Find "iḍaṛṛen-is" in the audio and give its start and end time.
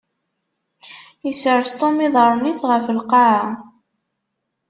2.07-2.61